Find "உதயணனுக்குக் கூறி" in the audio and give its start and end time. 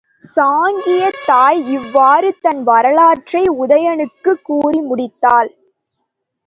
3.59-4.81